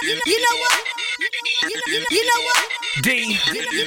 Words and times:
You 0.00 0.40
know 0.40 0.56
what? 0.56 0.72
You 2.10 2.24
know 2.24 2.40
what? 2.48 2.64
D. 3.02 3.36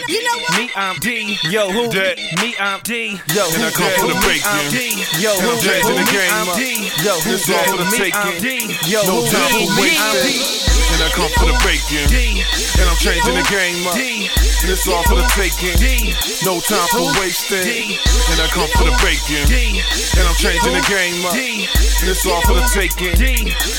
You 0.06 0.22
know 0.24 0.38
what? 0.38 0.54
Me, 0.58 0.70
I'm 0.76 0.96
D. 1.02 1.38
Yo, 1.50 1.72
who? 1.72 1.90
That. 1.90 2.18
Me, 2.42 2.54
I'm 2.60 2.80
D. 2.86 3.18
Yo, 3.34 3.42
who? 3.50 3.56
and 3.58 3.64
I 3.66 3.72
come 3.74 3.90
for 3.98 4.08
the 4.14 4.14
Me, 4.14 4.22
break, 4.22 4.42
I'm. 4.46 4.70
D. 4.70 5.02
Yo, 5.18 5.34
And 5.34 5.42
who? 5.42 5.50
I'm 5.50 5.62
changing 5.66 5.98
the 5.98 6.06
Me, 6.06 6.14
game 6.14 6.30
I'm. 6.30 6.48
D. 6.54 6.62
Yo, 7.02 7.14
who? 7.26 7.32
This 7.34 7.50
all 7.50 7.66
for 7.74 7.78
the 7.82 7.88
Me, 7.90 7.98
taking. 7.98 8.22
I'm 8.22 8.38
D. 8.38 8.48
Yo, 8.86 9.02
No 9.02 9.26
who? 9.26 9.34
time 9.34 9.50
for 9.50 9.66
Me, 9.82 9.82
wasting. 9.82 10.30
D. 10.30 10.62
And 10.86 11.02
I 11.02 11.10
come 11.18 11.32
for 11.42 11.48
the 11.50 11.58
breaking. 11.66 12.06
D. 12.14 12.46
And 12.78 12.86
I'm 12.86 13.00
changing 13.02 13.34
the 13.36 13.46
game 13.50 13.82
up. 13.90 13.98
D. 13.98 14.30
And 14.62 14.70
it's 14.70 14.86
all 14.88 15.02
for 15.10 15.18
the 15.18 15.26
taking. 15.34 15.74
D. 15.82 16.14
No 16.46 16.62
time 16.62 16.86
for 16.94 17.02
wasting. 17.18 17.66
D. 17.66 17.98
And 18.30 18.38
I 18.40 18.48
come 18.54 18.70
for 18.78 18.86
the 18.86 18.96
breaking. 19.02 19.44
D. 19.50 19.82
And 20.16 20.24
I'm 20.30 20.35
changing 20.38 20.74
the 20.74 20.86
game 20.88 21.26
up. 21.26 21.36
And 21.36 22.12
it's 22.12 22.26
all 22.28 22.42
for 22.42 22.54
the 22.54 22.68
taking. 22.74 23.16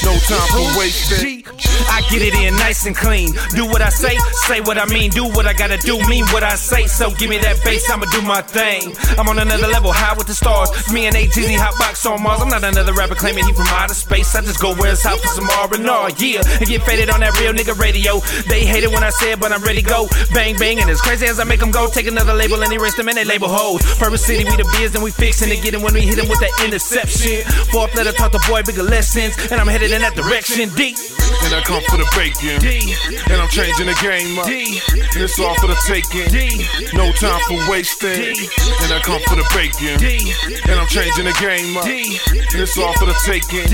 No 0.03 0.13
time 0.27 0.49
for 0.51 0.79
wasting. 0.79 1.45
I 1.93 2.01
get 2.11 2.23
it 2.23 2.35
in 2.35 2.57
nice 2.57 2.87
and 2.87 2.97
clean. 2.97 3.33
Do 3.55 3.67
what 3.67 3.83
I 3.83 3.91
say, 3.91 4.17
say 4.49 4.61
what 4.61 4.79
I 4.79 4.87
mean. 4.87 5.11
Do 5.11 5.25
what 5.25 5.47
I 5.47 5.53
gotta 5.53 5.77
do, 5.79 5.99
mean 6.09 6.25
what 6.33 6.43
I 6.43 6.57
say. 6.57 6.87
So 6.87 7.11
give 7.13 7.29
me 7.29 7.39
that 7.39 7.63
bass, 7.65 7.89
I'ma 7.91 8.07
do 8.11 8.23
my 8.23 8.43
thing. 8.43 8.95
I'm 9.19 9.29
on 9.29 9.39
another 9.39 9.69
level, 9.69 9.93
high 9.93 10.17
with 10.17 10.27
the 10.27 10.35
stars. 10.35 10.71
Me 10.93 11.07
and 11.07 11.15
ATZ 11.15 11.57
hotbox 11.57 12.09
on 12.11 12.23
Mars. 12.23 12.41
I'm 12.41 12.49
not 12.49 12.65
another 12.65 12.93
rapper 12.93 13.15
claiming 13.15 13.45
he 13.45 13.53
from 13.53 13.67
outer 13.69 13.95
space. 13.95 14.35
I 14.35 14.41
just 14.41 14.61
go 14.61 14.75
where 14.75 14.93
it's 14.93 15.03
hot 15.03 15.21
for 15.21 15.29
some 15.29 15.49
R&R, 15.49 16.11
yeah. 16.19 16.43
And 16.59 16.67
get 16.67 16.83
faded 16.83 17.11
on 17.11 17.21
that 17.21 17.39
real 17.41 17.53
nigga 17.53 17.79
radio. 17.79 18.21
They 18.49 18.65
hate 18.65 18.85
it 18.85 18.91
when 18.91 19.05
I 19.05 19.11
say 19.11 19.33
it, 19.33 19.41
but 19.41 19.53
I'm 19.53 19.63
ready 19.63 19.83
to 19.83 19.89
go. 19.89 20.09
Bang, 20.33 20.57
bang, 20.59 20.81
and 20.81 20.91
as 20.91 21.01
crazy 21.01 21.27
as 21.27 21.39
I 21.39 21.45
make 21.45 21.61
them 21.61 21.71
go, 21.71 21.89
take 21.89 22.07
another 22.07 22.35
label 22.35 22.63
and 22.63 22.73
erase 22.73 22.97
them 22.97 23.09
and 23.09 23.17
they 23.17 23.25
label 23.25 23.49
hoes. 23.49 23.83
Purpose 23.99 24.25
City, 24.27 24.45
we 24.45 24.57
the 24.57 24.65
biz 24.77 24.95
and 24.95 25.05
we 25.05 25.11
fixin' 25.11 25.49
to 25.51 25.57
get 25.57 25.75
it 25.75 25.81
when 25.81 25.95
we 25.95 26.01
hit 26.01 26.19
'em 26.19 26.29
with 26.29 26.41
that 26.41 26.46
interception. 26.65 27.43
Fourth 27.73 27.95
letter 27.95 28.13
taught 28.13 28.33
the 28.33 28.45
boy 28.49 28.63
bigger 28.63 28.83
lessons, 28.83 29.37
and 29.51 29.61
I'm 29.61 29.67
headed 29.67 29.93
in 29.93 30.01
that 30.03 30.15
direction. 30.15 30.69
Deep. 30.75 30.97
And 31.47 31.55
I 31.55 31.61
come 31.63 31.83
for 31.87 31.97
the 31.97 32.09
breaking. 32.15 32.59
D. 32.61 32.95
And 33.31 33.39
I'm 33.41 33.49
changing 33.49 33.87
the 33.87 33.97
game 34.03 34.39
up. 34.39 34.47
And 34.47 35.21
it's 35.23 35.39
all 35.39 35.55
for 35.63 35.67
the 35.69 35.79
taking. 35.87 36.27
No 36.95 37.13
time 37.13 37.41
for 37.47 37.59
wasting. 37.71 38.35
And 38.83 38.91
I 38.93 39.01
come 39.03 39.23
for 39.31 39.37
the 39.37 39.47
breaking. 39.55 39.99
D. 40.03 40.35
And 40.67 40.79
I'm 40.79 40.89
changing 40.91 41.25
the 41.27 41.37
game 41.39 41.77
up. 41.77 41.87
And 41.87 42.59
it's 42.63 42.77
all 42.79 42.93
for 42.99 43.07
the 43.07 43.17
taking. 43.27 43.67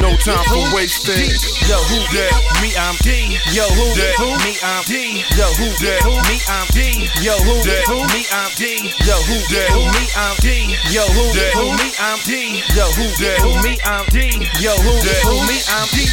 No 0.00 0.16
time 0.24 0.44
for 0.48 0.62
wasting. 0.74 1.28
Yo, 1.68 1.76
who 1.92 1.98
that? 2.16 2.32
Me, 2.64 2.72
I'm 2.76 2.96
D. 3.04 3.36
Yo, 3.52 3.64
who 3.76 3.86
That. 3.96 4.14
who? 4.16 4.32
Me, 4.44 4.52
I'm 4.64 4.82
D. 4.88 5.20
Yo, 5.36 5.48
who 5.60 5.68
That. 5.84 6.00
who? 6.04 6.14
Me, 6.28 6.36
I'm 6.48 6.66
D. 6.72 7.08
Yo, 7.20 7.34
who 7.44 7.56
That. 7.66 7.84
who? 7.88 8.00
Me, 8.12 8.22
I'm 8.32 8.50
D. 8.56 8.88
Yo, 9.04 9.14
who 9.28 9.36
That. 9.52 9.68
who? 9.68 9.84
Me, 9.92 10.00
I'm 10.16 10.38
D. 10.40 10.76
Yo, 10.92 11.04
who 11.12 11.24
That. 11.36 11.52
who? 11.56 11.64
Me, 11.76 11.88
I'm 12.00 12.18
D. 12.26 12.62
Yo, 12.74 12.84
who 12.96 13.06
That. 13.20 13.38
who? 13.42 13.50
Me, 13.62 13.74
I'm 13.84 14.04
D. 14.12 14.18
Yo, 14.60 14.72
who 14.76 14.92
That. 15.02 15.22
Me, 15.48 15.56
I'm 15.72 15.88
D. 15.94 16.04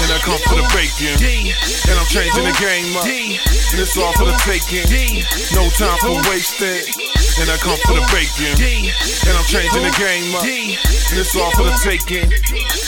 And 0.00 0.10
I 0.12 0.19
come 0.20 0.38
for 0.48 0.56
the. 0.56 0.70
D. 1.18 1.52
And 1.88 1.98
I'm 1.98 2.06
changing 2.06 2.44
the 2.44 2.52
game 2.60 2.96
up. 2.96 3.04
And 3.04 3.80
it's 3.80 3.96
all 3.96 4.12
for 4.12 4.24
the 4.24 4.36
taking. 4.44 5.24
No 5.54 5.68
time 5.70 5.96
for 6.00 6.14
wasting. 6.28 6.84
And 7.40 7.48
I 7.48 7.56
come 7.56 7.78
for 7.86 7.94
the 7.94 8.04
breaking. 8.12 8.89
The 9.90 9.98
game 9.98 10.34
up. 10.34 10.42
D. 10.42 10.78
And 11.10 11.18
it's 11.18 11.34
all 11.34 11.50
for 11.58 11.66
the 11.66 11.74
taking. 11.82 12.30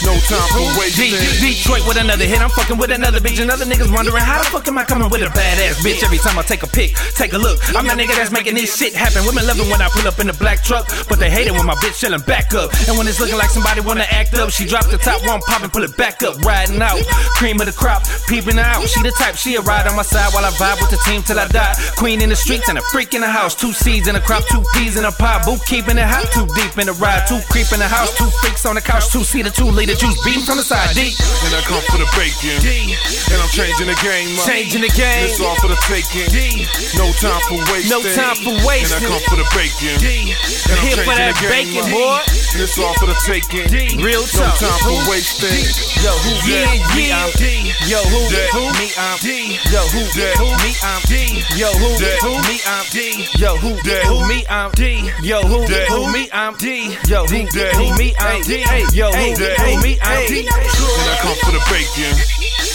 No 0.06 0.14
time 0.30 0.46
for 0.54 0.62
D, 0.62 0.78
wasting. 0.78 1.14
Detroit 1.42 1.82
with 1.86 1.98
another 1.98 2.24
hit. 2.24 2.38
I'm 2.38 2.50
fucking 2.50 2.78
with 2.78 2.90
another 2.90 3.18
bitch. 3.18 3.40
And 3.42 3.50
other 3.50 3.64
niggas 3.64 3.90
wondering 3.90 4.22
how 4.22 4.38
the 4.38 4.48
fuck 4.50 4.66
am 4.68 4.78
I 4.78 4.84
coming 4.84 5.10
with 5.10 5.22
a 5.22 5.30
badass 5.30 5.82
bitch 5.82 6.02
every 6.02 6.18
time 6.18 6.38
I 6.38 6.42
take 6.42 6.62
a 6.62 6.70
pic, 6.70 6.94
take 7.18 7.32
a 7.32 7.38
look. 7.38 7.58
I'm 7.74 7.86
that 7.86 7.98
nigga 7.98 8.14
that's 8.14 8.30
making 8.30 8.54
this 8.54 8.76
shit 8.76 8.94
happen. 8.94 9.26
Women 9.26 9.46
love 9.46 9.58
it 9.58 9.66
when 9.70 9.82
I 9.82 9.88
pull 9.90 10.06
up 10.06 10.18
in 10.18 10.26
the 10.26 10.36
black 10.38 10.62
truck, 10.62 10.86
but 11.08 11.18
they 11.18 11.30
hate 11.30 11.46
it 11.46 11.54
when 11.54 11.66
my 11.66 11.74
bitch 11.82 11.98
chillin' 11.98 12.24
back 12.26 12.54
up. 12.54 12.70
And 12.86 12.96
when 12.96 13.06
it's 13.06 13.18
looking 13.18 13.38
like 13.38 13.50
somebody 13.50 13.80
wanna 13.80 14.06
act 14.10 14.34
up, 14.34 14.50
she 14.50 14.66
drop 14.66 14.86
the 14.86 14.98
top 14.98 15.24
one, 15.26 15.40
pop 15.42 15.62
and 15.62 15.72
pull 15.72 15.82
it 15.82 15.96
back 15.96 16.22
up, 16.22 16.38
riding 16.42 16.80
out. 16.80 17.02
Cream 17.38 17.60
of 17.60 17.66
the 17.66 17.72
crop, 17.72 18.02
peeping 18.28 18.58
out. 18.58 18.86
She 18.86 19.02
the 19.02 19.10
type, 19.18 19.34
she'll 19.34 19.62
ride 19.62 19.86
on 19.86 19.96
my 19.96 20.02
side 20.02 20.32
while 20.34 20.44
I 20.44 20.50
vibe 20.54 20.78
with 20.80 20.90
the 20.90 21.00
team 21.02 21.22
till 21.22 21.38
I 21.38 21.48
die. 21.48 21.74
Queen 21.96 22.22
in 22.22 22.28
the 22.28 22.36
streets 22.36 22.68
and 22.68 22.78
a 22.78 22.82
freak 22.94 23.14
in 23.14 23.20
the 23.22 23.30
house. 23.30 23.54
Two 23.54 23.72
seeds 23.72 24.06
in 24.08 24.16
a 24.16 24.20
crop, 24.20 24.44
two 24.46 24.62
peas 24.74 24.96
in 24.96 25.04
a 25.04 25.12
pot. 25.12 25.44
Boot 25.44 25.60
keeping 25.66 25.98
it 25.98 26.06
hot, 26.06 26.26
too 26.30 26.46
deep 26.54 26.78
in 26.78 26.86
the 26.86 26.96
ride. 27.02 27.26
Two 27.26 27.42
creep 27.50 27.66
in 27.74 27.82
the 27.82 27.90
house, 27.90 28.14
two 28.14 28.30
freaks 28.40 28.62
on 28.64 28.78
the 28.78 28.80
couch. 28.80 29.10
Two 29.10 29.26
seater, 29.26 29.50
two 29.50 29.66
liter 29.66 29.98
juice, 29.98 30.14
beans 30.22 30.46
on 30.46 30.56
the 30.56 30.62
side. 30.62 30.94
Deep. 30.94 31.18
And 31.42 31.50
I 31.52 31.60
come 31.66 31.82
for 31.90 31.98
the 31.98 32.06
breaking. 32.14 32.62
D. 32.62 32.94
And 33.34 33.38
I'm 33.42 33.50
changing 33.50 33.90
the 33.90 33.98
game 33.98 34.38
up. 34.38 34.46
Changing 34.46 34.86
the 34.86 34.92
game. 34.94 35.26
It's 35.26 35.42
all 35.42 35.58
for 35.58 35.66
the 35.66 35.78
taking. 35.90 36.30
D. 36.30 36.64
No 36.94 37.10
time 37.18 37.42
for 37.50 37.58
wasting. 37.74 37.90
No 37.90 38.00
time 38.14 38.38
for 38.38 38.54
waste. 38.62 38.94
And 38.94 39.02
I 39.02 39.10
come 39.10 39.22
for 39.26 39.36
the 39.36 39.48
breaking. 39.50 39.98
D. 39.98 40.30
And 40.70 40.78
I'm 40.78 40.86
Here 40.86 41.02
for 41.02 41.12
changing 41.18 41.34
that 41.34 41.50
bacon, 41.50 41.82
up. 41.82 41.90
boy. 41.90 42.18
And 42.54 42.60
it's 42.62 42.78
all 42.78 42.94
for 43.02 43.10
the 43.10 43.18
taking. 43.26 43.66
D. 43.66 43.98
Real 43.98 44.22
No 44.38 44.46
time 44.54 44.80
for 44.86 44.96
wasting. 45.10 45.58
Yo, 45.98 46.14
who? 46.22 46.32
Yeah, 46.46 46.70
Me, 46.94 47.10
yeah. 47.10 47.26
I'm 47.26 47.30
D. 47.34 47.74
Yo, 47.90 47.98
who? 48.06 48.20
That. 48.30 48.48
Who? 48.54 48.62
Me, 48.78 48.86
I'm 48.94 49.18
D. 49.18 49.58
Yo, 49.74 49.82
who? 49.90 50.02
That. 50.22 50.34
Who? 50.38 50.48
Me, 50.62 50.70
I'm 50.86 51.02
D. 51.10 51.11
Yo, 51.52 51.68
who 51.76 51.90
that? 52.00 52.18
Who 52.24 52.32
me? 52.48 52.56
I'm 52.64 52.86
D. 52.88 53.28
Yo, 53.36 53.56
who 53.60 53.76
that? 53.84 54.02
Who 54.08 54.24
me? 54.24 54.46
I'm 54.48 54.70
D. 54.72 55.10
Yo, 55.20 55.44
who 55.44 55.66
that? 55.68 55.86
Who 55.92 56.08
me? 56.08 56.30
I'm 56.32 56.56
D. 56.56 56.96
Yo, 57.04 57.28
who 57.28 57.44
that? 57.44 57.76
Who 57.76 57.92
me? 57.98 58.14
I'm 58.16 58.40
D. 58.42 58.64
Yo, 58.96 59.12
who 59.12 59.28
that? 59.36 59.60
Who 59.60 59.76
me? 59.84 60.00
I'm 60.00 60.24
D. 60.26 60.48
And 60.48 61.08
I 61.12 61.16
come 61.20 61.36
for 61.44 61.52
the 61.52 61.60
bacon. 61.68 62.14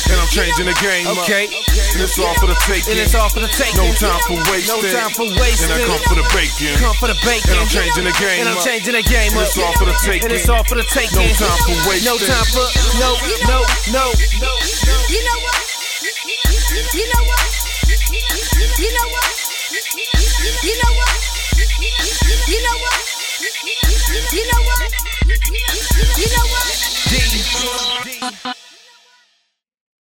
And 0.08 0.18
I'm 0.22 0.30
changing 0.30 0.70
the 0.70 0.78
game. 0.78 1.10
Okay. 1.26 1.50
And 1.50 2.00
it's 2.06 2.20
all 2.22 2.32
for 2.38 2.46
the 2.46 2.56
taking. 2.70 2.96
And 2.96 3.02
it's 3.02 3.18
all 3.18 3.34
for 3.34 3.42
the 3.42 3.50
taking. 3.58 3.82
No 3.82 3.90
time 3.98 4.22
for 4.30 4.38
wasting. 4.52 4.78
No 4.78 4.80
time 4.94 5.12
for 5.16 5.28
wasting. 5.42 5.74
And 5.74 5.82
I 5.82 5.88
come 5.90 6.04
for 6.06 6.16
the 6.16 6.28
bacon. 6.32 6.78
Come 6.78 6.96
for 7.02 7.10
the 7.10 7.18
bacon. 7.26 7.58
And 7.58 7.66
I'm 7.66 7.72
changing 7.72 8.06
the 8.06 8.16
game. 8.22 8.46
And 8.46 8.52
I'm 8.52 8.62
changing 8.62 8.94
the 8.94 9.04
game. 9.04 9.34
And 9.34 9.42
it's 9.42 9.58
all 9.58 9.74
for 9.80 9.90
the 9.90 9.98
taking. 10.06 10.30
And 10.30 10.38
it's 10.38 10.48
all 10.48 10.64
for 10.70 10.78
the 10.78 10.86
taking. 10.94 11.18
No 11.18 11.26
time 11.34 11.60
for 11.66 11.76
wasting. 11.90 12.08
No 12.08 12.16
time 12.22 12.48
for 12.54 12.68
no 13.02 13.10
no 13.50 13.58
no. 13.90 14.06
You 15.10 15.22
know 15.26 15.38
what? 15.44 15.60
You 16.94 17.06
know 17.10 17.24
what? 17.26 17.42